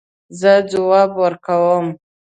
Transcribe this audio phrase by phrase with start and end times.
[0.39, 1.85] زه ځواب ورکوم